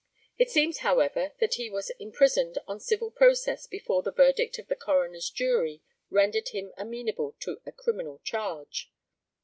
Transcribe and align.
It 0.39 0.49
seems, 0.49 0.79
however, 0.79 1.33
that 1.37 1.53
he 1.53 1.69
was 1.69 1.91
imprisoned 1.99 2.57
on 2.67 2.79
civil 2.79 3.11
process 3.11 3.67
before 3.67 4.01
the 4.01 4.11
verdict 4.11 4.57
of 4.57 4.67
the 4.67 4.75
coroner's 4.75 5.29
jury 5.29 5.83
rendered 6.09 6.49
him 6.49 6.73
amenable 6.75 7.35
to 7.41 7.61
a 7.67 7.71
criminal 7.71 8.17
charge. 8.23 8.91